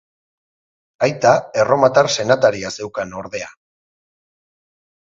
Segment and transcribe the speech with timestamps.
[1.09, 1.33] Aita
[1.65, 3.55] erromatar senataria zeukan ordea.